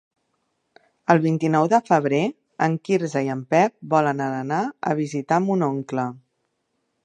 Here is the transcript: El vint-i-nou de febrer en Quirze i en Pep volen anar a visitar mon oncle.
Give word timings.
El 1.13 1.19
vint-i-nou 1.25 1.67
de 1.73 1.79
febrer 1.89 2.21
en 2.67 2.79
Quirze 2.89 3.23
i 3.27 3.31
en 3.35 3.45
Pep 3.55 3.77
volen 3.95 4.27
anar 4.31 4.65
a 4.93 4.99
visitar 5.05 5.43
mon 5.49 5.71
oncle. 5.71 6.11